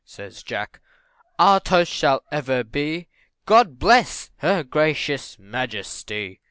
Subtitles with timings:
[0.03, 0.79] Says Jack,
[1.37, 3.07] "our toast shall ever be,
[3.45, 6.39] 'God bless her gracious majesty!